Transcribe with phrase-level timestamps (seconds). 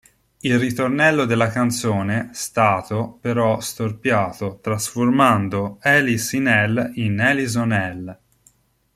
[0.39, 8.19] Il ritornello della canzone stato però storpiato, trasformando 'Alice in Hell' in 'Alison Hell'.